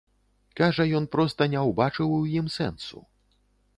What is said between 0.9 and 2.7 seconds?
ён проста не ўбачыў у ім